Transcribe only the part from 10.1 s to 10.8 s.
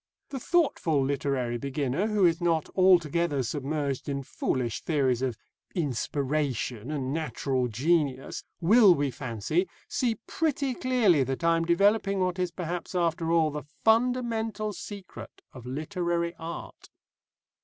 pretty